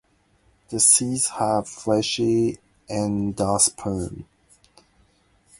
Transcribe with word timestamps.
The 0.69 0.79
seeds 0.79 1.27
have 1.29 1.69
fleshy 1.69 2.57
endosperm. 2.89 4.25